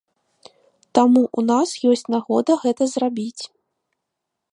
Таму 0.99 1.21
ў 1.23 1.39
нас 1.51 1.69
ёсць 1.91 2.11
нагода 2.15 2.51
гэта 2.65 2.83
зрабіць. 2.95 3.43